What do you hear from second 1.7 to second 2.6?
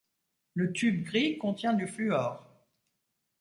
du fluor.